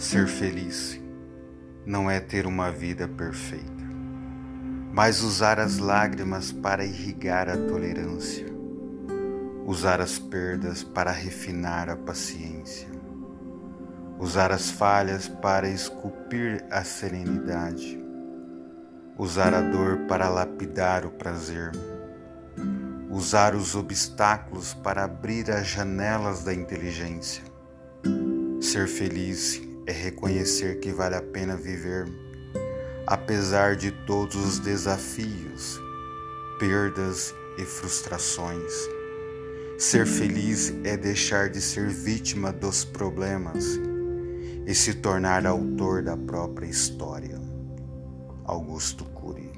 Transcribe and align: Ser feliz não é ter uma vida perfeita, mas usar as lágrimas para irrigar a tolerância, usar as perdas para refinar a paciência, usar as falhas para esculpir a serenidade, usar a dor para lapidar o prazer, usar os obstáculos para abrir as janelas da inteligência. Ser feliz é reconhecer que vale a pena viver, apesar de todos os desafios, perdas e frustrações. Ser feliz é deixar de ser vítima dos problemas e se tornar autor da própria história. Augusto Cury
Ser 0.00 0.26
feliz 0.26 0.98
não 1.84 2.10
é 2.10 2.18
ter 2.20 2.46
uma 2.46 2.72
vida 2.72 3.06
perfeita, 3.06 3.84
mas 4.94 5.22
usar 5.22 5.60
as 5.60 5.76
lágrimas 5.76 6.50
para 6.50 6.86
irrigar 6.86 7.50
a 7.50 7.56
tolerância, 7.58 8.46
usar 9.66 10.00
as 10.00 10.18
perdas 10.18 10.82
para 10.82 11.10
refinar 11.10 11.90
a 11.90 11.96
paciência, 11.96 12.88
usar 14.18 14.50
as 14.50 14.70
falhas 14.70 15.28
para 15.28 15.68
esculpir 15.68 16.64
a 16.70 16.82
serenidade, 16.82 18.02
usar 19.18 19.52
a 19.52 19.60
dor 19.60 19.98
para 20.08 20.30
lapidar 20.30 21.04
o 21.04 21.10
prazer, 21.10 21.72
usar 23.10 23.54
os 23.54 23.74
obstáculos 23.74 24.72
para 24.72 25.04
abrir 25.04 25.50
as 25.50 25.66
janelas 25.66 26.42
da 26.42 26.54
inteligência. 26.54 27.44
Ser 28.62 28.88
feliz 28.88 29.69
é 29.90 29.92
reconhecer 29.92 30.78
que 30.78 30.92
vale 30.92 31.16
a 31.16 31.22
pena 31.22 31.56
viver, 31.56 32.06
apesar 33.08 33.74
de 33.74 33.90
todos 33.90 34.36
os 34.36 34.60
desafios, 34.60 35.80
perdas 36.60 37.34
e 37.58 37.64
frustrações. 37.64 38.72
Ser 39.76 40.06
feliz 40.06 40.72
é 40.84 40.96
deixar 40.96 41.48
de 41.48 41.60
ser 41.60 41.88
vítima 41.88 42.52
dos 42.52 42.84
problemas 42.84 43.80
e 44.64 44.74
se 44.74 44.94
tornar 44.94 45.44
autor 45.44 46.04
da 46.04 46.16
própria 46.16 46.66
história. 46.66 47.40
Augusto 48.44 49.04
Cury 49.06 49.50